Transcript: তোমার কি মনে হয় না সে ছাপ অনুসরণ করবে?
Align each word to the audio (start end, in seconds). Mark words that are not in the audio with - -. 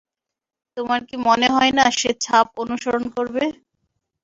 তোমার 0.77 1.01
কি 1.07 1.15
মনে 1.27 1.47
হয় 1.55 1.73
না 1.77 1.85
সে 1.99 2.11
ছাপ 2.23 2.47
অনুসরণ 2.61 3.03
করবে? 3.15 3.43